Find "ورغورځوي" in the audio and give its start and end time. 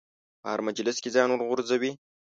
1.31-1.91